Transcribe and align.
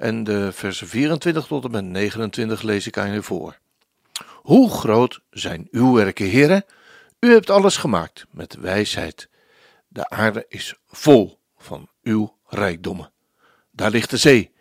En 0.00 0.24
de 0.24 0.52
versen 0.52 0.88
24 0.88 1.46
tot 1.46 1.64
en 1.64 1.70
met 1.70 1.84
29 1.84 2.62
lees 2.62 2.86
ik 2.86 2.98
aan 2.98 3.12
je 3.12 3.22
voor. 3.22 3.58
Hoe 4.26 4.70
groot 4.70 5.20
zijn 5.30 5.68
uw 5.70 5.92
werken, 5.92 6.26
heren? 6.26 6.64
U 7.18 7.32
hebt 7.32 7.50
alles 7.50 7.76
gemaakt 7.76 8.26
met 8.30 8.54
wijsheid. 8.54 9.28
De 9.88 10.08
aarde 10.08 10.44
is 10.48 10.74
vol 10.86 11.38
van 11.58 11.88
uw 12.02 12.36
rijkdommen. 12.46 13.10
Daar 13.70 13.90
ligt 13.90 14.10
de 14.10 14.16
zee, 14.16 14.52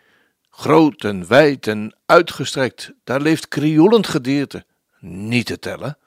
groot 0.50 1.04
en 1.04 1.28
wijd 1.28 1.68
en 1.68 1.96
uitgestrekt. 2.06 2.94
Daar 3.04 3.22
leeft 3.22 3.48
krioelend 3.48 4.08
gedierte, 4.08 4.66
niet 5.00 5.46
te 5.46 5.60
tellen. 5.60 5.98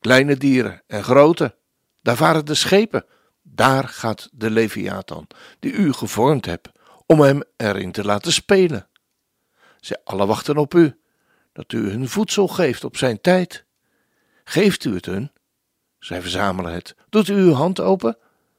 Kleine 0.00 0.36
dieren 0.36 0.82
en 0.86 1.04
grote. 1.04 1.54
Daar 2.02 2.16
varen 2.16 2.44
de 2.44 2.54
schepen. 2.54 3.04
Daar 3.42 3.88
gaat 3.88 4.28
de 4.32 4.50
Leviathan, 4.50 5.26
die 5.58 5.72
u 5.72 5.92
gevormd 5.92 6.46
hebt, 6.46 6.68
om 7.14 7.20
hem 7.20 7.42
erin 7.56 7.92
te 7.92 8.04
laten 8.04 8.32
spelen. 8.32 8.88
Zij 9.80 10.00
alle 10.04 10.26
wachten 10.26 10.56
op 10.56 10.74
u, 10.74 11.00
dat 11.52 11.72
u 11.72 11.90
hun 11.90 12.08
voedsel 12.08 12.48
geeft 12.48 12.84
op 12.84 12.96
zijn 12.96 13.20
tijd. 13.20 13.64
Geeft 14.44 14.84
u 14.84 14.94
het 14.94 15.06
hun? 15.06 15.32
Zij 15.98 16.20
verzamelen 16.20 16.72
het. 16.72 16.94
Doet 17.08 17.28
u 17.28 17.34
uw 17.34 17.52
hand 17.52 17.80
open? 17.80 18.16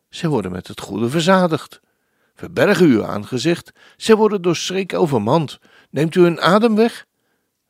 Zij 0.09 0.29
worden 0.29 0.51
met 0.51 0.67
het 0.67 0.81
goede 0.81 1.09
verzadigd. 1.09 1.81
Verberg 2.35 2.79
u 2.79 2.85
uw 2.85 3.05
aangezicht, 3.05 3.71
zij 3.97 4.15
worden 4.15 4.41
door 4.41 4.55
schrik 4.55 4.93
overmand. 4.93 5.59
Neemt 5.89 6.15
u 6.15 6.21
hun 6.21 6.41
adem 6.41 6.75
weg? 6.75 7.05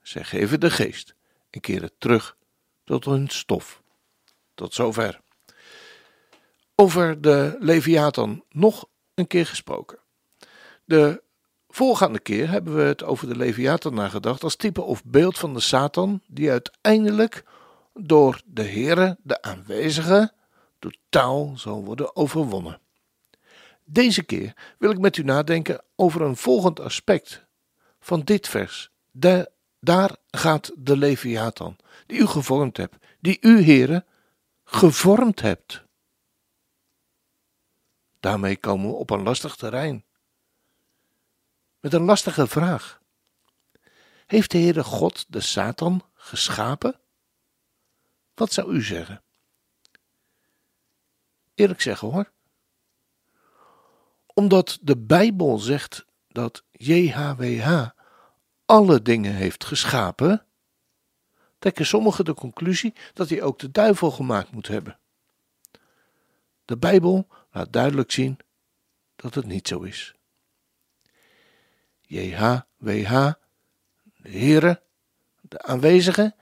Zij 0.01 0.23
geven 0.23 0.59
de 0.59 0.71
geest 0.71 1.15
en 1.49 1.59
keren 1.59 1.91
terug 1.97 2.37
tot 2.83 3.05
hun 3.05 3.27
stof. 3.27 3.81
Tot 4.53 4.73
zover. 4.73 5.21
Over 6.75 7.21
de 7.21 7.55
Leviathan 7.59 8.43
nog 8.49 8.85
een 9.13 9.27
keer 9.27 9.45
gesproken. 9.45 10.03
De 10.85 11.23
voorgaande 11.69 12.19
keer 12.19 12.49
hebben 12.49 12.75
we 12.75 12.81
het 12.81 13.03
over 13.03 13.27
de 13.27 13.35
Leviathan 13.35 13.93
nagedacht 13.93 14.43
als 14.43 14.55
type 14.55 14.81
of 14.81 15.03
beeld 15.03 15.37
van 15.37 15.53
de 15.53 15.59
Satan, 15.59 16.21
die 16.27 16.51
uiteindelijk 16.51 17.43
door 17.93 18.41
de 18.45 18.63
Heere, 18.63 19.17
de 19.23 19.41
aanwezige, 19.41 20.33
totaal 20.79 21.53
zal 21.55 21.83
worden 21.83 22.15
overwonnen. 22.15 22.79
Deze 23.83 24.23
keer 24.23 24.53
wil 24.77 24.91
ik 24.91 24.99
met 24.99 25.17
u 25.17 25.23
nadenken 25.23 25.81
over 25.95 26.21
een 26.21 26.37
volgend 26.37 26.79
aspect 26.79 27.45
van 27.99 28.21
dit 28.21 28.47
vers. 28.47 28.91
De, 29.11 29.51
daar 29.79 30.15
gaat 30.31 30.71
de 30.77 30.97
Leviathan, 30.97 31.77
die 32.05 32.19
u 32.19 32.25
gevormd 32.25 32.77
hebt, 32.77 32.95
die 33.19 33.37
u, 33.41 33.63
Heere, 33.63 34.05
gevormd 34.63 35.41
hebt. 35.41 35.83
Daarmee 38.19 38.57
komen 38.57 38.87
we 38.87 38.93
op 38.95 39.09
een 39.09 39.23
lastig 39.23 39.55
terrein. 39.55 40.03
Met 41.85 41.93
een 41.93 42.03
lastige 42.03 42.47
vraag. 42.47 43.01
Heeft 44.25 44.51
de 44.51 44.57
Heere 44.57 44.83
God 44.83 45.25
de 45.27 45.39
Satan 45.39 46.03
geschapen? 46.13 46.99
Wat 48.33 48.53
zou 48.53 48.73
u 48.73 48.81
zeggen? 48.81 49.23
Eerlijk 51.53 51.81
zeggen 51.81 52.11
hoor. 52.11 52.31
Omdat 54.33 54.77
de 54.81 54.97
Bijbel 54.97 55.57
zegt 55.57 56.05
dat 56.27 56.63
JHWH 56.71 57.87
alle 58.65 59.01
dingen 59.01 59.33
heeft 59.33 59.65
geschapen, 59.65 60.45
trekken 61.59 61.85
sommigen 61.85 62.25
de 62.25 62.33
conclusie 62.33 62.93
dat 63.13 63.29
hij 63.29 63.41
ook 63.41 63.59
de 63.59 63.71
duivel 63.71 64.11
gemaakt 64.11 64.51
moet 64.51 64.67
hebben. 64.67 64.99
De 66.65 66.77
Bijbel 66.77 67.27
laat 67.51 67.73
duidelijk 67.73 68.11
zien 68.11 68.37
dat 69.15 69.35
het 69.35 69.45
niet 69.45 69.67
zo 69.67 69.81
is. 69.81 70.15
JHWH, 72.07 73.31
de 74.15 74.29
Heere, 74.29 74.81
de 75.41 75.61
aanwezige, 75.61 76.35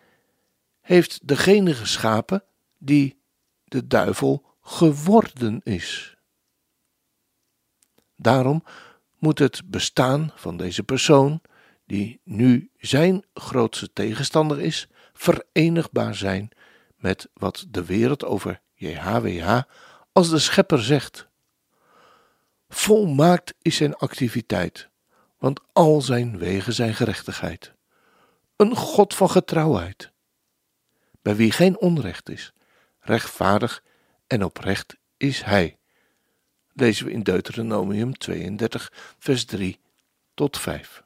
heeft 0.81 1.28
degene 1.28 1.74
geschapen 1.74 2.44
die 2.78 3.22
de 3.63 3.88
duivel 3.88 4.46
geworden 4.62 5.62
is. 5.63 6.18
Daarom 8.16 8.63
moet 9.18 9.40
het 9.40 9.62
bestaan 9.66 10.31
van 10.35 10.57
deze 10.57 10.84
persoon, 10.84 11.41
die 11.85 12.22
nu 12.24 12.69
zijn 12.78 13.25
grootste 13.34 13.94
tegenstander 13.94 14.59
is, 14.59 14.88
verenigbaar 15.13 16.16
zijn 16.16 16.50
met 16.95 17.30
wat 17.34 17.66
de 17.69 17.85
wereld 17.85 18.25
over 18.25 18.62
JHWH 18.74 19.62
als 20.12 20.30
de 20.30 20.40
schepper 20.40 20.84
zegt. 20.84 21.28
Volmaakt 22.69 23.53
is 23.62 23.75
zijn 23.75 23.95
activiteit, 23.95 24.90
want 25.44 25.59
al 25.74 26.02
zijn 26.02 26.38
wegen 26.38 26.74
zijn 26.74 26.94
gerechtigheid. 26.94 27.74
Een 28.56 28.76
God 28.76 29.16
van 29.16 29.30
getrouwheid, 29.30 30.12
bij 31.22 31.36
wie 31.36 31.52
geen 31.52 31.80
onrecht 31.80 32.30
is, 32.30 32.54
rechtvaardig 33.00 33.84
en 34.28 34.44
oprecht 34.44 34.96
is 35.18 35.42
hij. 35.42 35.78
Lezen 36.74 37.06
we 37.06 37.12
in 37.12 37.24
Deuteronomium 37.24 38.18
32, 38.18 38.92
vers 39.20 39.46
3 39.46 39.80
tot 40.34 40.59
5. 40.59 41.04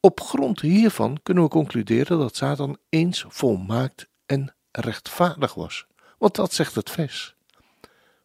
Op 0.00 0.20
grond 0.20 0.60
hiervan 0.60 1.20
kunnen 1.22 1.42
we 1.42 1.48
concluderen 1.48 2.18
dat 2.18 2.36
Satan 2.36 2.78
eens 2.88 3.24
volmaakt 3.28 4.08
en 4.26 4.54
rechtvaardig 4.70 5.54
was. 5.54 5.86
Want 6.18 6.34
dat 6.34 6.52
zegt 6.52 6.74
het 6.74 6.90
vers. 6.90 7.34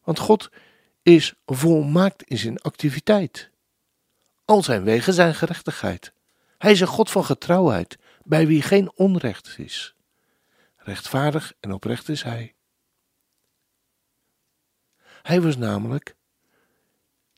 Want 0.04 0.20
God 0.20 0.50
is 1.04 1.34
volmaakt 1.46 2.24
in 2.24 2.38
zijn 2.38 2.62
activiteit. 2.62 3.52
Al 4.54 4.64
zijn 4.64 4.84
wegen 4.84 5.14
zijn 5.14 5.36
gerechtigheid. 5.36 6.14
Hij 6.58 6.72
is 6.72 6.80
een 6.80 6.88
God 6.88 7.12
van 7.12 7.26
getrouwheid, 7.26 7.98
bij 8.24 8.48
wie 8.48 8.62
geen 8.62 8.92
onrecht 8.96 9.58
is. 9.58 9.96
Rechtvaardig 10.78 11.54
en 11.60 11.72
oprecht 11.72 12.10
is 12.10 12.24
hij. 12.24 12.56
Hij 15.22 15.42
was 15.42 15.58
namelijk, 15.58 16.16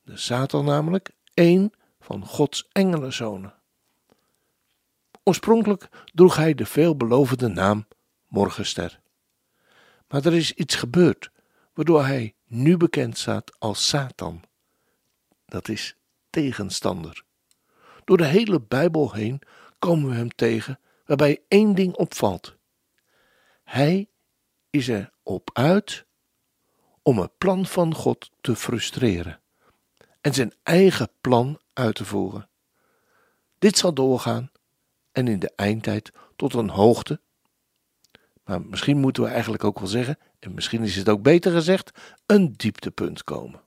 de 0.04 0.18
Satan 0.18 0.66
namelijk, 0.66 1.12
één 1.34 1.72
van 2.00 2.26
Gods 2.26 2.68
engelenzonen. 2.72 3.54
Oorspronkelijk 5.24 5.90
droeg 6.14 6.36
hij 6.36 6.54
de 6.54 6.66
veelbelovende 6.66 7.48
naam 7.48 7.88
Morgenster. 8.28 9.00
Maar 10.08 10.26
er 10.26 10.34
is 10.34 10.54
iets 10.54 10.76
gebeurd 10.76 11.32
waardoor 11.74 12.06
hij 12.06 12.36
nu 12.46 12.78
bekend 12.78 13.18
staat 13.18 13.60
als 13.60 13.88
Satan. 13.88 14.42
Dat 15.46 15.70
is 15.70 15.96
tegenstander. 16.36 17.24
Door 18.04 18.18
de 18.18 18.26
hele 18.26 18.62
Bijbel 18.62 19.14
heen 19.14 19.42
komen 19.80 20.10
we 20.10 20.16
hem 20.16 20.36
tegen 20.36 20.80
waarbij 21.06 21.42
één 21.48 21.76
ding 21.76 21.96
opvalt. 21.96 22.56
Hij 23.64 24.10
is 24.70 24.88
er 24.88 25.12
op 25.24 25.50
uit 25.54 26.06
om 27.02 27.20
het 27.20 27.38
plan 27.38 27.66
van 27.66 27.94
God 27.94 28.32
te 28.42 28.56
frustreren 28.56 29.40
en 30.22 30.34
zijn 30.34 30.54
eigen 30.64 31.10
plan 31.22 31.60
uit 31.74 31.96
te 31.96 32.06
voeren. 32.06 32.50
Dit 33.60 33.78
zal 33.78 33.94
doorgaan 33.94 34.52
en 35.12 35.28
in 35.28 35.40
de 35.40 35.52
eindtijd 35.56 36.12
tot 36.36 36.54
een 36.54 36.70
hoogte 36.70 37.20
maar 38.46 38.62
misschien 38.62 38.98
moeten 38.98 39.24
we 39.24 39.30
eigenlijk 39.30 39.64
ook 39.64 39.80
wel 39.80 39.88
zeggen, 39.88 40.18
en 40.40 40.54
misschien 40.54 40.84
is 40.84 40.96
het 40.96 41.10
ook 41.10 41.22
beter 41.22 41.52
gezegd, 41.52 41.92
een 42.26 42.54
dieptepunt 42.54 43.24
komen. 43.24 43.65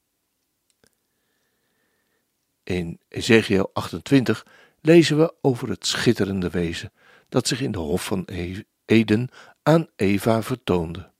In 2.68 3.00
Ezekiel 3.08 3.70
28 3.72 4.46
lezen 4.80 5.18
we 5.18 5.34
over 5.40 5.68
het 5.68 5.86
schitterende 5.86 6.50
wezen 6.50 6.92
dat 7.28 7.48
zich 7.48 7.60
in 7.60 7.72
de 7.72 7.78
hof 7.78 8.04
van 8.04 8.22
e- 8.26 8.62
Eden 8.84 9.28
aan 9.62 9.88
Eva 9.96 10.42
vertoonde. 10.42 11.10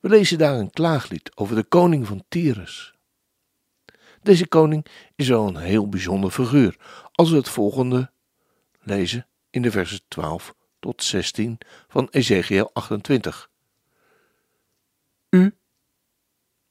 We 0.00 0.08
lezen 0.08 0.38
daar 0.38 0.58
een 0.58 0.70
klaaglied 0.70 1.36
over 1.36 1.56
de 1.56 1.64
koning 1.64 2.06
van 2.06 2.24
Tyrus. 2.28 2.94
Deze 4.22 4.46
koning 4.46 4.86
is 5.16 5.28
wel 5.28 5.48
een 5.48 5.56
heel 5.56 5.88
bijzonder 5.88 6.30
figuur, 6.30 6.76
als 7.12 7.30
we 7.30 7.36
het 7.36 7.48
volgende 7.48 8.10
lezen 8.80 9.26
in 9.50 9.62
de 9.62 9.70
versen 9.70 10.00
12 10.08 10.54
tot 10.78 11.02
16 11.02 11.58
van 11.88 12.08
Ezekiel 12.10 12.70
28. 12.72 13.50
U, 15.30 15.56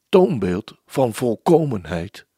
toonbeeld 0.10 0.82
van 0.86 1.14
volkomenheid, 1.14 2.30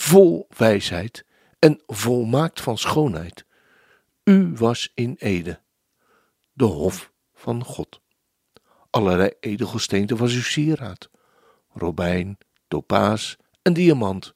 vol 0.00 0.46
wijsheid 0.56 1.24
en 1.58 1.82
volmaakt 1.86 2.60
van 2.60 2.78
schoonheid. 2.78 3.44
U 4.24 4.52
was 4.54 4.90
in 4.94 5.16
Ede, 5.18 5.60
de 6.52 6.64
hof 6.64 7.12
van 7.34 7.64
God. 7.64 8.00
Allerlei 8.90 9.30
edelgesteenten 9.40 10.16
was 10.16 10.32
uw 10.32 10.42
sieraad: 10.42 11.10
robijn, 11.72 12.38
topaas 12.68 13.36
en 13.62 13.72
diamant, 13.72 14.34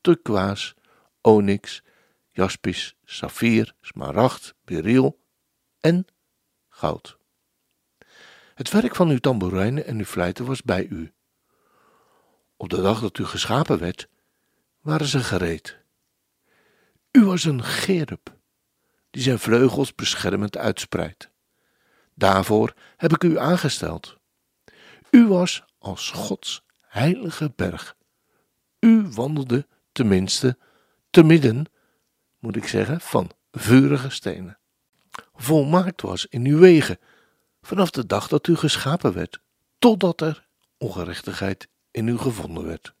turkoois, 0.00 0.74
onyx, 1.20 1.82
jaspis, 2.30 2.96
saffier, 3.04 3.74
smaragd, 3.80 4.54
beryl 4.64 5.20
en 5.80 6.06
goud. 6.68 7.18
Het 8.54 8.70
werk 8.70 8.96
van 8.96 9.08
uw 9.08 9.18
tamboerijnen 9.18 9.86
en 9.86 9.98
uw 9.98 10.04
fluiten 10.04 10.44
was 10.44 10.62
bij 10.62 10.86
u. 10.86 11.12
Op 12.56 12.68
de 12.68 12.82
dag 12.82 13.00
dat 13.00 13.18
u 13.18 13.24
geschapen 13.24 13.78
werd, 13.78 14.08
waren 14.82 15.06
ze 15.06 15.18
gereed. 15.18 15.78
U 17.10 17.24
was 17.24 17.44
een 17.44 17.64
gerub, 17.64 18.36
die 19.10 19.22
zijn 19.22 19.38
vleugels 19.38 19.94
beschermend 19.94 20.56
uitspreidt. 20.56 21.30
Daarvoor 22.14 22.74
heb 22.96 23.12
ik 23.12 23.24
u 23.24 23.38
aangesteld. 23.38 24.16
U 25.10 25.26
was 25.26 25.64
als 25.78 26.10
Gods 26.10 26.62
heilige 26.80 27.52
berg. 27.56 27.96
U 28.80 29.08
wandelde 29.08 29.66
tenminste 29.92 30.58
te 31.10 31.22
midden, 31.22 31.64
moet 32.38 32.56
ik 32.56 32.66
zeggen, 32.66 33.00
van 33.00 33.30
vurige 33.50 34.10
stenen. 34.10 34.58
Volmaakt 35.34 36.02
was 36.02 36.26
in 36.26 36.46
uw 36.46 36.58
wegen, 36.58 36.98
vanaf 37.62 37.90
de 37.90 38.06
dag 38.06 38.28
dat 38.28 38.46
u 38.46 38.56
geschapen 38.56 39.12
werd, 39.12 39.40
totdat 39.78 40.20
er 40.20 40.46
ongerechtigheid 40.78 41.68
in 41.90 42.08
u 42.08 42.18
gevonden 42.18 42.64
werd. 42.64 42.94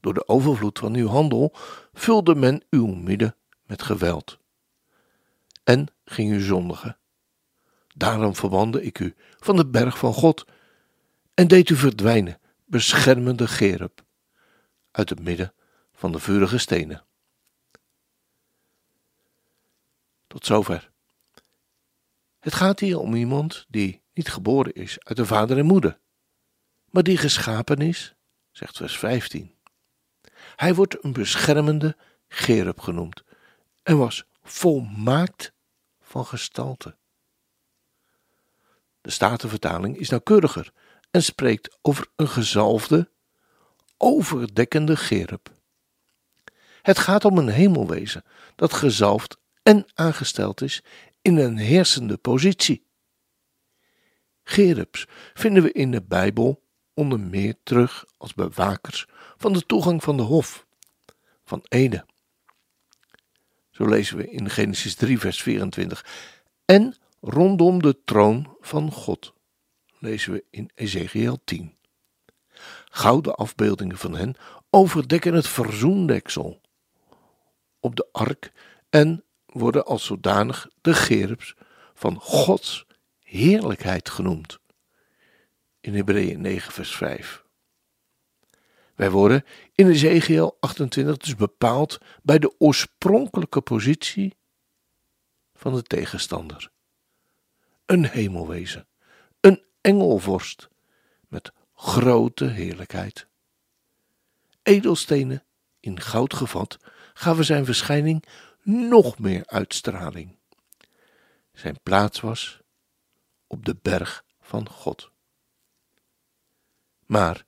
Door 0.00 0.14
de 0.14 0.28
overvloed 0.28 0.78
van 0.78 0.94
uw 0.94 1.08
handel 1.08 1.54
vulde 1.92 2.34
men 2.34 2.62
uw 2.70 2.86
midden 2.86 3.36
met 3.66 3.82
geweld 3.82 4.38
en 5.68 5.86
ging 6.04 6.32
u 6.32 6.40
zondigen. 6.40 6.98
Daarom 7.94 8.34
verbande 8.34 8.82
ik 8.82 8.98
u 8.98 9.14
van 9.38 9.56
de 9.56 9.66
berg 9.66 9.98
van 9.98 10.12
God 10.12 10.46
en 11.34 11.48
deed 11.48 11.68
u 11.68 11.76
verdwijnen, 11.76 12.40
beschermende 12.64 13.48
Gerub, 13.48 14.04
uit 14.90 15.08
het 15.08 15.20
midden 15.20 15.54
van 15.92 16.12
de 16.12 16.18
vurige 16.18 16.58
stenen. 16.58 17.04
Tot 20.26 20.46
zover. 20.46 20.90
Het 22.38 22.54
gaat 22.54 22.80
hier 22.80 22.98
om 22.98 23.14
iemand 23.14 23.66
die 23.68 24.02
niet 24.14 24.28
geboren 24.28 24.72
is 24.72 25.04
uit 25.04 25.16
de 25.16 25.26
vader 25.26 25.58
en 25.58 25.66
moeder, 25.66 25.98
maar 26.90 27.02
die 27.02 27.16
geschapen 27.16 27.78
is, 27.78 28.14
zegt 28.50 28.76
vers 28.76 28.98
15. 28.98 29.54
Hij 30.58 30.74
wordt 30.74 31.04
een 31.04 31.12
beschermende 31.12 31.96
Gerub 32.28 32.80
genoemd 32.80 33.24
en 33.82 33.98
was 33.98 34.24
volmaakt 34.42 35.52
van 36.00 36.24
gestalte. 36.24 36.96
De 39.00 39.10
Statenvertaling 39.10 39.98
is 39.98 40.08
nauwkeuriger 40.08 40.72
en 41.10 41.22
spreekt 41.22 41.78
over 41.82 42.06
een 42.16 42.28
gezalfde, 42.28 43.10
overdekkende 43.96 44.96
gerub. 44.96 45.50
Het 46.82 46.98
gaat 46.98 47.24
om 47.24 47.38
een 47.38 47.48
hemelwezen 47.48 48.24
dat 48.56 48.72
gezalfd 48.72 49.38
en 49.62 49.86
aangesteld 49.94 50.60
is 50.60 50.82
in 51.22 51.36
een 51.36 51.56
heersende 51.56 52.16
positie. 52.16 52.86
Gerubs 54.42 55.06
vinden 55.34 55.62
we 55.62 55.72
in 55.72 55.90
de 55.90 56.02
Bijbel 56.02 56.66
onder 56.98 57.20
meer 57.20 57.54
terug 57.62 58.04
als 58.16 58.34
bewakers 58.34 59.06
van 59.36 59.52
de 59.52 59.66
toegang 59.66 60.02
van 60.02 60.16
de 60.16 60.22
hof 60.22 60.66
van 61.44 61.64
Ede. 61.68 62.06
Zo 63.70 63.86
lezen 63.86 64.16
we 64.16 64.30
in 64.30 64.50
Genesis 64.50 64.94
3, 64.94 65.18
vers 65.18 65.42
24. 65.42 66.04
En 66.64 66.96
rondom 67.20 67.82
de 67.82 67.98
troon 68.04 68.56
van 68.60 68.92
God, 68.92 69.32
lezen 69.98 70.32
we 70.32 70.44
in 70.50 70.70
Ezekiel 70.74 71.38
10. 71.44 71.76
Gouden 72.84 73.34
afbeeldingen 73.34 73.98
van 73.98 74.14
hen 74.14 74.34
overdekken 74.70 75.34
het 75.34 75.48
verzoendeksel 75.48 76.60
op 77.80 77.96
de 77.96 78.08
ark 78.12 78.52
en 78.90 79.24
worden 79.46 79.84
als 79.84 80.04
zodanig 80.04 80.68
de 80.80 80.94
gerubs 80.94 81.54
van 81.94 82.20
Gods 82.20 82.86
heerlijkheid 83.20 84.08
genoemd. 84.08 84.57
In 85.88 85.94
Hebreeën 85.94 86.40
9 86.40 86.72
vers 86.72 86.96
5. 86.96 87.44
Wij 88.94 89.10
worden 89.10 89.44
in 89.74 89.88
Ezekiel 89.88 90.56
28 90.60 91.16
dus 91.16 91.36
bepaald 91.36 91.98
bij 92.22 92.38
de 92.38 92.54
oorspronkelijke 92.58 93.60
positie 93.60 94.36
van 95.54 95.74
de 95.74 95.82
tegenstander. 95.82 96.70
Een 97.86 98.04
hemelwezen, 98.04 98.86
een 99.40 99.64
engelvorst 99.80 100.68
met 101.28 101.52
grote 101.74 102.44
heerlijkheid. 102.44 103.26
Edelstenen 104.62 105.44
in 105.80 106.00
goud 106.00 106.34
gevat 106.34 106.78
gaven 107.14 107.44
zijn 107.44 107.64
verschijning 107.64 108.24
nog 108.62 109.18
meer 109.18 109.46
uitstraling. 109.46 110.36
Zijn 111.52 111.80
plaats 111.82 112.20
was 112.20 112.60
op 113.46 113.64
de 113.64 113.76
berg 113.82 114.24
van 114.40 114.68
God. 114.68 115.10
Maar 117.08 117.44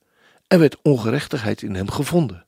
er 0.47 0.59
werd 0.59 0.81
ongerechtigheid 0.81 1.61
in 1.61 1.75
hem 1.75 1.91
gevonden. 1.91 2.47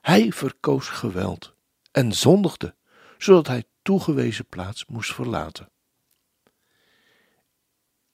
Hij 0.00 0.32
verkoos 0.32 0.88
geweld 0.88 1.54
en 1.92 2.12
zondigde, 2.12 2.74
zodat 3.18 3.46
hij 3.46 3.64
toegewezen 3.82 4.46
plaats 4.46 4.86
moest 4.86 5.14
verlaten. 5.14 5.70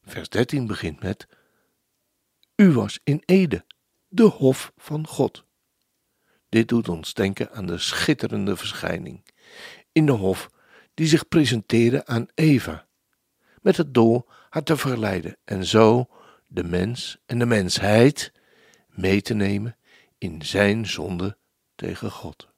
Vers 0.05 0.29
13 0.29 0.67
begint 0.67 1.03
met: 1.03 1.27
U 2.57 2.73
was 2.73 3.01
in 3.05 3.23
Ede, 3.25 3.65
de 4.09 4.23
hof 4.23 4.73
van 4.77 5.07
God. 5.07 5.45
Dit 6.49 6.69
doet 6.69 6.89
ons 6.89 7.15
denken 7.15 7.53
aan 7.53 7.67
de 7.67 7.79
schitterende 7.79 8.57
verschijning 8.57 9.25
in 9.93 10.07
de 10.07 10.13
hof 10.13 10.51
die 10.95 11.07
zich 11.07 11.29
presenteerde 11.29 12.07
aan 12.07 12.27
Eva, 12.35 12.87
met 13.63 13.77
het 13.77 13.95
doel 13.95 14.27
haar 14.49 14.63
te 14.63 14.77
verleiden 14.77 15.37
en 15.45 15.65
zo 15.65 16.09
de 16.57 16.65
mens 16.65 17.19
en 17.27 17.39
de 17.39 17.47
mensheid 17.47 18.33
mee 18.89 19.23
te 19.23 19.35
nemen 19.35 19.77
in 20.19 20.43
zijn 20.43 20.87
zonde 20.87 21.37
tegen 21.75 22.11
God. 22.11 22.49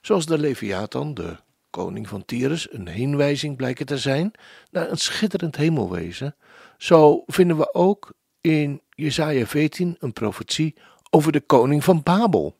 Zoals 0.00 0.26
de 0.26 0.38
Leviathan, 0.38 1.14
de 1.14 1.36
koning 1.70 2.08
van 2.08 2.24
Tyrus, 2.24 2.72
een 2.72 2.88
heenwijzing 2.88 3.56
blijken 3.56 3.86
te 3.86 3.98
zijn 3.98 4.32
naar 4.70 4.90
een 4.90 4.98
schitterend 4.98 5.56
hemelwezen, 5.56 6.36
zo 6.78 7.22
vinden 7.26 7.56
we 7.56 7.74
ook 7.74 8.12
in 8.40 8.82
Jesaja 8.90 9.46
14 9.46 9.96
een 9.98 10.12
profetie 10.12 10.74
over 11.10 11.32
de 11.32 11.40
koning 11.40 11.84
van 11.84 12.02
Babel. 12.02 12.58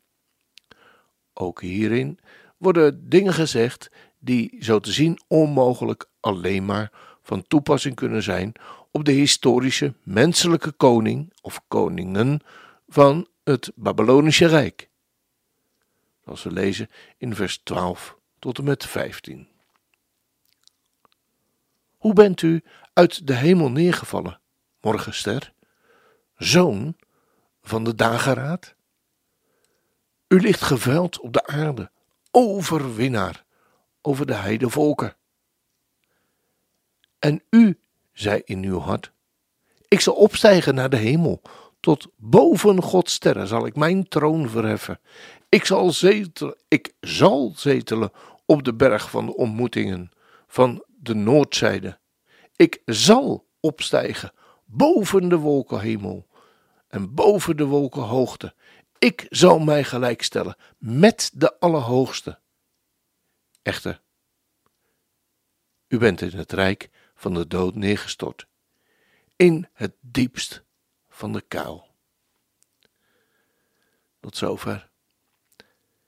Ook 1.33 1.61
hierin 1.61 2.19
worden 2.57 3.09
dingen 3.09 3.33
gezegd 3.33 3.91
die 4.19 4.57
zo 4.61 4.81
te 4.81 4.93
zien 4.93 5.19
onmogelijk 5.29 6.09
alleen 6.21 6.65
maar 6.65 6.93
van 7.23 7.47
toepassing 7.47 7.95
kunnen 7.95 8.23
zijn 8.23 8.53
op 8.97 9.05
de 9.05 9.13
historische 9.13 9.95
menselijke 10.03 10.73
koning 10.73 11.33
of 11.41 11.61
koningen 11.69 12.41
van 12.89 13.29
het 13.45 13.73
Babylonische 13.75 14.47
Rijk. 14.47 14.89
Zoals 16.25 16.43
we 16.43 16.51
lezen 16.51 16.91
in 17.17 17.35
vers 17.35 17.59
12 17.59 18.17
tot 18.39 18.59
en 18.59 18.65
met 18.65 18.87
15. 18.87 19.49
Hoe 21.97 22.13
bent 22.13 22.43
u 22.43 22.63
uit 22.93 23.27
de 23.27 23.35
hemel 23.35 23.71
neergevallen, 23.71 24.41
morgenster, 24.81 25.53
zoon 26.37 26.97
van 27.63 27.85
de 27.85 27.95
dageraad? 27.95 28.75
U 30.29 30.41
ligt 30.41 30.63
geveld 30.63 31.21
op 31.21 31.33
de 31.33 31.47
aarde, 31.47 31.91
overwinnaar 32.31 33.45
over 34.01 34.27
de 34.27 34.35
heidevolken. 34.35 35.17
En 37.19 37.43
u 37.51 37.79
zei 38.19 38.43
in 38.45 38.65
uw 38.65 38.79
hart: 38.79 39.13
Ik 39.89 40.01
zal 40.01 40.15
opstijgen 40.15 40.75
naar 40.75 40.91
de 40.91 40.97
hemel. 40.97 41.43
Tot 41.81 42.07
boven 42.17 42.83
Gods 42.83 43.13
sterren 43.13 43.47
zal 43.47 43.67
ik 43.67 43.77
mijn 43.77 44.09
troon 44.09 44.49
verheffen. 44.49 45.01
Ik 45.49 45.65
zal 45.65 45.91
zetelen, 45.91 46.57
ik 46.69 46.95
zal 47.01 47.53
zetelen 47.57 48.11
op 48.47 48.63
de 48.65 48.75
berg 48.75 49.11
van 49.11 49.27
de 49.27 49.37
ontmoetingen 49.37 50.11
van 50.47 50.85
de 50.87 51.15
noordzijde. 51.15 51.99
Ik 52.57 52.83
zal 52.85 53.47
opstijgen 53.61 54.33
boven 54.65 55.29
de 55.29 55.37
wolkenhemel 55.37 56.27
en 56.89 57.15
boven 57.15 57.57
de 57.57 57.65
wolkenhoogte. 57.65 58.55
Ik 58.99 59.27
zal 59.29 59.59
mij 59.59 59.85
gelijkstellen 59.85 60.57
met 60.79 61.31
de 61.35 61.59
Allerhoogste. 61.59 62.39
Echter, 63.63 64.01
u 65.89 65.99
bent 65.99 66.21
in 66.21 66.37
het 66.37 66.53
rijk 66.53 66.91
van 67.17 67.35
de 67.35 67.47
dood 67.47 67.75
neergestort, 67.75 68.47
in 69.37 69.69
het 69.73 69.93
diepst 70.01 70.63
van 71.09 71.33
de 71.33 71.41
kuil. 71.41 71.89
Tot 74.21 74.37
zover. 74.37 74.89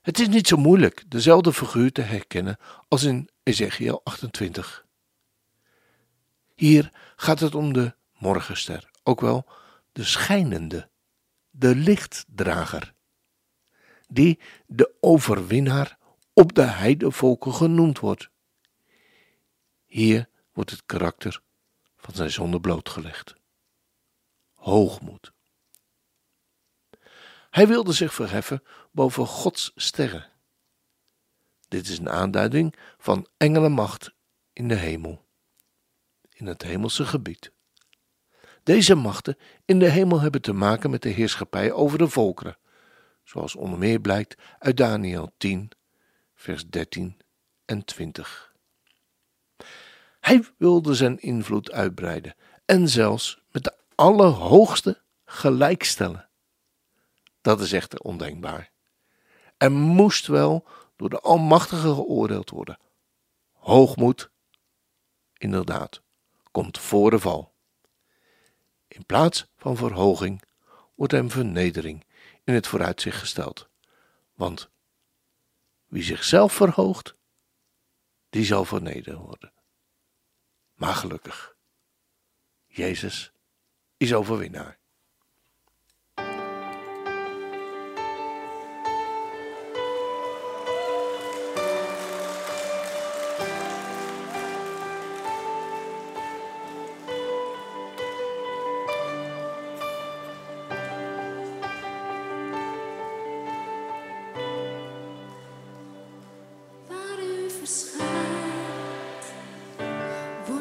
Het 0.01 0.19
is 0.19 0.29
niet 0.29 0.47
zo 0.49 0.57
moeilijk 0.57 1.05
dezelfde 1.11 1.53
figuur 1.53 1.93
te 1.93 2.01
herkennen 2.01 2.57
als 2.89 3.03
in 3.03 3.29
Ezekiel 3.43 4.01
28. 4.05 4.87
Hier 6.55 6.91
gaat 7.17 7.41
het 7.41 7.55
om 7.55 7.73
de 7.73 7.95
morgenster, 8.19 8.91
ook 9.03 9.21
wel 9.21 9.47
de 9.93 10.05
schijnende, 10.05 10.89
de 11.51 11.75
lichtdrager, 11.75 12.95
die 14.09 14.39
de 14.67 14.95
overwinnaar 15.01 15.99
op 16.33 16.55
de 16.55 16.63
heidevolken 16.63 17.55
genoemd 17.55 17.99
wordt. 17.99 18.31
Hier 19.87 20.29
wordt 20.59 20.73
het 20.73 20.87
karakter 20.87 21.41
van 21.97 22.15
zijn 22.15 22.31
zonde 22.31 22.61
blootgelegd. 22.61 23.35
Hoogmoed. 24.55 25.33
Hij 27.51 27.67
wilde 27.67 27.93
zich 27.93 28.15
verheffen 28.15 28.63
boven 28.93 29.27
Gods 29.27 29.73
sterren. 29.75 30.31
Dit 31.69 31.89
is 31.89 31.99
een 31.99 32.09
aanduiding 32.09 32.75
van 32.97 33.27
engelenmacht 33.37 34.13
in 34.53 34.69
de 34.69 34.75
hemel, 34.75 35.27
in 36.33 36.47
het 36.47 36.63
hemelse 36.63 37.07
gebied. 37.07 37.53
Deze 38.63 38.95
machten 38.95 39.37
in 39.65 39.79
de 39.79 39.91
hemel 39.91 40.21
hebben 40.21 40.43
te 40.43 40.53
maken 40.53 40.91
met 40.91 41.03
de 41.03 41.09
heerschappij 41.09 41.73
over 41.73 41.99
de 41.99 42.09
volkeren, 42.09 42.59
zoals 43.25 43.57
onder 43.57 43.79
meer 43.79 44.01
blijkt 44.01 44.43
uit 44.59 44.77
Daniel 44.77 45.35
10, 45.37 45.71
vers 46.35 46.69
13 46.69 47.21
en 47.65 47.85
20. 47.85 48.48
Hij 50.29 50.45
wilde 50.57 50.95
zijn 50.95 51.19
invloed 51.19 51.71
uitbreiden 51.71 52.35
en 52.65 52.89
zelfs 52.89 53.43
met 53.51 53.65
de 53.65 53.77
Allerhoogste 53.95 55.03
gelijkstellen. 55.25 56.29
Dat 57.41 57.61
is 57.61 57.73
echter 57.73 57.99
ondenkbaar. 57.99 58.71
Er 59.57 59.73
moest 59.73 60.27
wel 60.27 60.69
door 60.97 61.09
de 61.09 61.21
Almachtige 61.21 61.95
geoordeeld 61.95 62.51
worden. 62.51 62.79
Hoogmoed, 63.53 64.31
inderdaad, 65.37 66.03
komt 66.51 66.79
voor 66.79 67.11
de 67.11 67.19
val. 67.19 67.55
In 68.89 69.07
plaats 69.07 69.47
van 69.57 69.77
verhoging 69.77 70.43
wordt 70.95 71.13
hem 71.13 71.31
vernedering 71.31 72.05
in 72.45 72.55
het 72.55 72.67
vooruitzicht 72.67 73.19
gesteld. 73.19 73.69
Want 74.35 74.71
wie 75.87 76.03
zichzelf 76.03 76.53
verhoogt, 76.53 77.15
die 78.31 78.45
zal 78.45 78.65
vernederd 78.65 79.19
worden. 79.19 79.53
Maar 80.79 80.95
gelukkig, 80.95 81.57
Jezus 82.67 83.33
is 83.97 84.15
overwinnaar. 84.15 84.79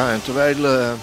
Ja, 0.00 0.12
en 0.12 0.22
terwijl 0.22 0.66
eh, 0.66 1.00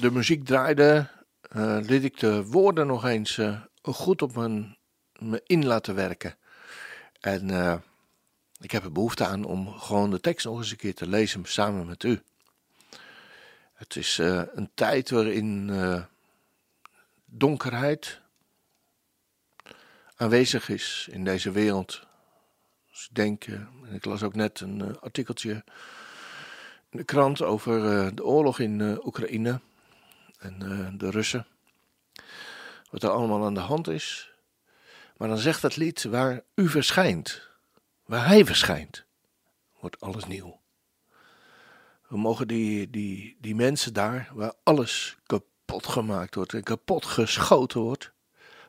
de 0.00 0.10
muziek 0.10 0.44
draaide, 0.44 1.08
eh 1.40 1.78
liet 1.80 2.04
ik 2.04 2.18
de 2.18 2.44
woorden 2.44 2.86
nog 2.86 3.04
eens 3.04 3.38
eh, 3.38 3.60
goed 3.82 4.22
op 4.22 4.34
me 5.18 5.40
in 5.44 5.66
laten 5.66 5.94
werken. 5.94 6.36
En 7.20 7.50
ik 8.60 8.70
heb 8.70 8.84
er 8.84 8.92
behoefte 8.92 9.26
aan 9.26 9.44
om 9.44 9.78
gewoon 9.78 10.10
de 10.10 10.20
tekst 10.20 10.46
nog 10.46 10.58
eens 10.58 10.70
een 10.70 10.76
keer 10.76 10.94
te 10.94 11.06
lezen 11.06 11.44
samen 11.44 11.86
met 11.86 12.02
u. 12.02 12.22
Het 13.72 13.96
is 13.96 14.18
een 14.54 14.70
tijd 14.74 15.10
waarin 15.10 15.70
donkerheid 17.24 18.20
aanwezig 20.16 20.68
is 20.68 21.08
in 21.10 21.24
deze 21.24 21.50
wereld. 21.50 22.06
Dus 22.90 23.10
ik 23.12 23.46
ik 23.90 24.04
las 24.04 24.22
ook 24.22 24.34
net 24.34 24.60
een 24.60 25.00
artikeltje 25.00 25.64
de 26.90 27.04
krant 27.04 27.42
over 27.42 27.98
eh, 27.98 28.08
de 28.14 28.24
oorlog 28.24 28.58
in 28.58 28.80
eh, 28.80 29.06
Oekraïne 29.06 29.60
en 30.38 30.62
eh, 30.62 30.98
de 30.98 31.10
Russen. 31.10 31.46
Wat 32.90 33.02
er 33.02 33.10
allemaal 33.10 33.44
aan 33.44 33.54
de 33.54 33.60
hand 33.60 33.88
is. 33.88 34.32
Maar 35.16 35.28
dan 35.28 35.38
zegt 35.38 35.62
het 35.62 35.76
lied 35.76 36.02
waar 36.02 36.42
u 36.54 36.68
verschijnt, 36.68 37.48
waar 38.04 38.26
hij 38.26 38.44
verschijnt, 38.44 39.04
wordt 39.80 40.00
alles 40.00 40.24
nieuw. 40.26 40.60
We 42.08 42.18
mogen 42.18 42.48
die, 42.48 42.90
die, 42.90 43.36
die 43.40 43.54
mensen 43.54 43.92
daar, 43.92 44.30
waar 44.34 44.52
alles 44.62 45.16
kapot 45.26 45.86
gemaakt 45.86 46.34
wordt 46.34 46.54
en 46.54 46.62
kapot 46.62 47.06
geschoten 47.06 47.80
wordt. 47.80 48.12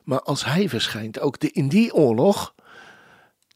Maar 0.02 0.22
als 0.22 0.44
hij 0.44 0.68
verschijnt, 0.68 1.20
ook 1.20 1.40
de, 1.40 1.50
in 1.50 1.68
die 1.68 1.94
oorlog, 1.94 2.54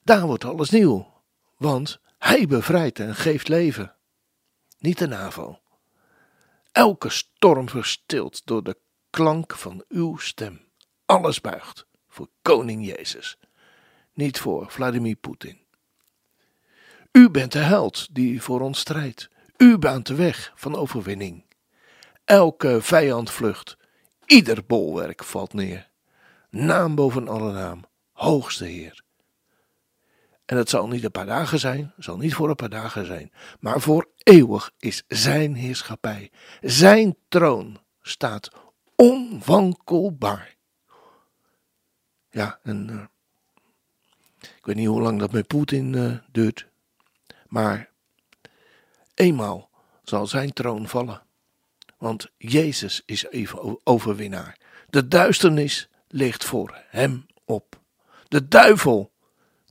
daar 0.03 0.27
wordt 0.27 0.45
alles 0.45 0.71
nieuw. 0.71 1.13
Want 1.57 2.01
hij 2.19 2.47
bevrijdt 2.47 2.99
en 2.99 3.15
geeft 3.15 3.49
leven. 3.49 3.96
Niet 4.79 4.99
de 4.99 5.07
NAVO. 5.07 5.59
Elke 6.73 7.09
storm 7.09 7.69
verstilt 7.69 8.47
door 8.47 8.63
de 8.63 8.77
klank 9.11 9.57
van 9.57 9.85
uw 9.89 10.17
stem. 10.17 10.61
Alles 11.05 11.41
buigt 11.41 11.87
voor 12.09 12.29
koning 12.43 12.87
Jezus. 12.87 13.39
Niet 14.13 14.39
voor 14.39 14.71
Vladimir 14.71 15.17
Poetin. 15.17 15.65
U 17.13 17.31
bent 17.31 17.53
de 17.53 17.59
held 17.59 18.15
die 18.15 18.43
voor 18.43 18.61
ons 18.61 18.79
strijdt. 18.79 19.29
U 19.57 19.79
baant 19.79 20.07
de 20.07 20.15
weg 20.15 20.53
van 20.55 20.77
overwinning. 20.77 21.45
Elke 22.25 22.79
vijand 22.83 23.31
vlucht. 23.31 23.77
Ieder 24.27 24.67
bolwerk 24.67 25.25
valt 25.25 25.53
neer. 25.53 25.91
Naam 26.51 26.95
boven 26.95 27.29
alle 27.29 27.53
naam. 27.53 27.85
Hoogste 28.13 28.65
Heer. 28.65 29.05
En 30.47 30.57
het 30.57 30.69
zal 30.69 30.89
niet 30.89 31.05
een 31.05 31.11
paar 31.11 31.27
dagen 31.27 31.59
zijn, 31.59 31.93
zal 31.99 32.17
niet 32.17 32.35
voor 32.35 32.49
een 32.49 32.55
paar 32.55 32.69
dagen 32.69 33.07
zijn, 33.07 33.33
maar 33.61 33.81
voor 33.81 34.09
eeuwig 34.23 34.73
is 34.79 35.05
zijn 35.09 35.55
heerschappij. 35.55 36.31
Zijn 36.61 37.17
troon 37.29 37.81
staat 38.03 38.51
onwankelbaar. 38.95 40.57
Ja, 42.31 42.59
en 42.63 42.91
eh, 42.91 43.05
ik 44.57 44.67
weet 44.67 44.77
niet 44.77 44.87
hoe 44.87 45.01
lang 45.03 45.19
dat 45.19 45.33
met 45.33 45.47
Poetin 45.47 45.95
eh, 45.95 46.17
duurt, 46.33 46.67
maar 47.47 47.91
eenmaal 49.15 49.71
zal 50.03 50.27
zijn 50.27 50.53
troon 50.53 50.89
vallen. 50.89 51.23
Want 51.99 52.31
Jezus 52.37 53.03
is 53.07 53.27
even 53.27 53.81
overwinnaar. 53.87 54.59
De 54.89 55.09
duisternis 55.09 55.89
ligt 56.09 56.45
voor 56.45 56.83
hem 56.89 57.27
op. 57.45 57.81
De 58.29 58.49
duivel, 58.49 59.13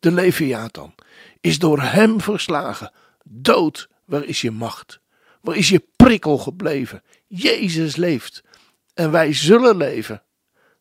de 0.06 0.12
Leviathan, 0.12 0.96
is 1.41 1.60
door 1.60 1.82
hem 1.82 2.22
verslagen. 2.22 2.91
Dood, 3.24 3.89
waar 4.06 4.24
is 4.24 4.41
je 4.41 4.52
macht? 4.52 5.00
Waar 5.41 5.56
is 5.56 5.70
je 5.70 5.88
prikkel 5.96 6.38
gebleven? 6.38 7.04
Jezus 7.28 7.96
leeft 7.96 8.44
en 8.94 9.12
wij 9.12 9.34
zullen 9.34 9.78
leven. 9.78 10.24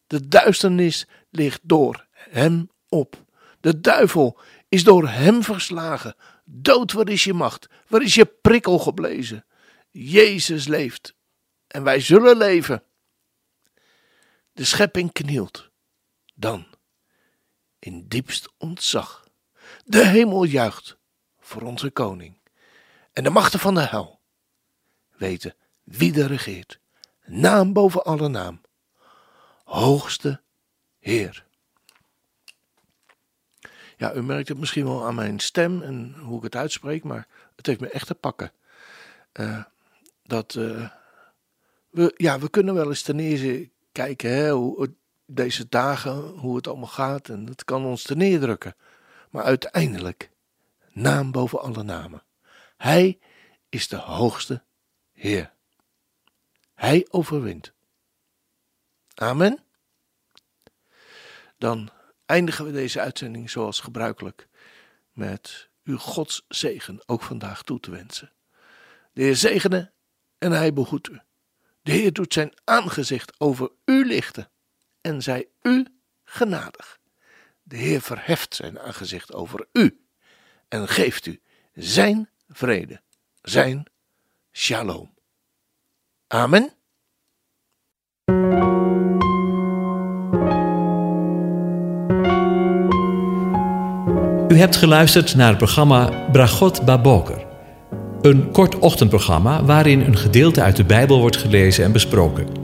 De 0.06 0.28
duisternis 0.28 1.06
ligt 1.30 1.60
door 1.62 2.06
hem 2.14 2.70
op. 2.88 3.24
De 3.60 3.80
duivel 3.80 4.38
is 4.68 4.84
door 4.84 5.08
hem 5.08 5.42
verslagen. 5.42 6.14
Dood, 6.44 6.92
waar 6.92 7.08
is 7.08 7.24
je 7.24 7.34
macht? 7.34 7.68
Waar 7.88 8.02
is 8.02 8.14
je 8.14 8.26
prikkel 8.26 8.78
gebleven? 8.78 9.44
Jezus 9.90 10.66
leeft 10.66 11.14
en 11.66 11.82
wij 11.82 12.00
zullen 12.00 12.36
leven. 12.36 12.82
De 14.52 14.64
schepping 14.64 15.12
knielt. 15.12 15.70
Dan, 16.34 16.66
in 17.84 18.08
diepst 18.08 18.48
ontzag, 18.58 19.28
de 19.84 20.06
hemel 20.06 20.44
juicht 20.44 20.96
voor 21.40 21.62
onze 21.62 21.90
koning. 21.90 22.38
En 23.12 23.22
de 23.22 23.30
machten 23.30 23.60
van 23.60 23.74
de 23.74 23.80
hel 23.80 24.20
weten 25.16 25.54
wie 25.82 26.20
er 26.22 26.26
regeert. 26.26 26.80
Naam 27.24 27.72
boven 27.72 28.04
alle 28.04 28.28
naam. 28.28 28.60
Hoogste 29.64 30.40
Heer. 30.98 31.46
Ja, 33.96 34.14
u 34.14 34.22
merkt 34.22 34.48
het 34.48 34.58
misschien 34.58 34.84
wel 34.84 35.06
aan 35.06 35.14
mijn 35.14 35.38
stem 35.38 35.82
en 35.82 36.14
hoe 36.18 36.36
ik 36.36 36.42
het 36.42 36.56
uitspreek, 36.56 37.04
maar 37.04 37.26
het 37.56 37.66
heeft 37.66 37.80
me 37.80 37.88
echt 37.88 38.06
te 38.06 38.14
pakken. 38.14 38.52
Eh, 39.32 39.64
dat 40.22 40.54
eh, 40.54 40.90
we, 41.90 42.14
ja, 42.16 42.38
we 42.38 42.50
kunnen 42.50 42.74
wel 42.74 42.88
eens 42.88 43.02
ten 43.02 43.18
eerste 43.18 43.70
kijken 43.92 44.30
hè, 44.30 44.50
hoe 44.50 44.96
deze 45.26 45.68
dagen, 45.68 46.28
hoe 46.28 46.56
het 46.56 46.66
allemaal 46.66 46.86
gaat, 46.86 47.28
en 47.28 47.44
dat 47.44 47.64
kan 47.64 47.84
ons 47.84 48.02
te 48.02 48.16
neerdrukken. 48.16 48.76
Maar 49.30 49.44
uiteindelijk, 49.44 50.30
naam 50.92 51.30
boven 51.30 51.60
alle 51.60 51.82
namen. 51.82 52.22
Hij 52.76 53.18
is 53.68 53.88
de 53.88 53.96
hoogste 53.96 54.62
Heer. 55.12 55.52
Hij 56.74 57.06
overwint. 57.10 57.72
Amen. 59.14 59.64
Dan 61.58 61.90
eindigen 62.26 62.64
we 62.64 62.72
deze 62.72 63.00
uitzending 63.00 63.50
zoals 63.50 63.80
gebruikelijk 63.80 64.48
met 65.12 65.68
uw 65.84 65.98
Gods 65.98 66.44
zegen 66.48 67.02
ook 67.06 67.22
vandaag 67.22 67.62
toe 67.62 67.80
te 67.80 67.90
wensen. 67.90 68.32
De 69.12 69.22
Heer 69.22 69.36
zegene 69.36 69.92
en 70.38 70.52
hij 70.52 70.72
behoedt 70.72 71.08
u. 71.08 71.20
De 71.82 71.92
Heer 71.92 72.12
doet 72.12 72.32
zijn 72.32 72.52
aangezicht 72.64 73.40
over 73.40 73.70
u 73.84 74.06
lichten 74.06 74.50
en 75.04 75.22
zij 75.22 75.46
u 75.62 75.86
genadig. 76.24 76.98
De 77.62 77.76
Heer 77.76 78.00
verheft 78.00 78.54
zijn 78.54 78.80
aangezicht 78.80 79.32
over 79.32 79.66
u 79.72 80.00
en 80.68 80.88
geeft 80.88 81.26
u 81.26 81.40
zijn 81.74 82.28
vrede, 82.48 83.00
zijn 83.42 83.86
shalom. 84.52 85.14
Amen. 86.26 86.72
U 94.48 94.58
hebt 94.58 94.76
geluisterd 94.76 95.34
naar 95.34 95.48
het 95.48 95.58
programma 95.58 96.28
Bragot 96.32 96.84
Baboker. 96.84 97.46
Een 98.20 98.50
kort 98.50 98.78
ochtendprogramma 98.78 99.64
waarin 99.64 100.00
een 100.00 100.16
gedeelte 100.16 100.62
uit 100.62 100.76
de 100.76 100.84
Bijbel 100.84 101.20
wordt 101.20 101.36
gelezen 101.36 101.84
en 101.84 101.92
besproken. 101.92 102.63